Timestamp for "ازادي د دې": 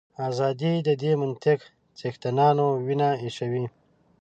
0.29-1.11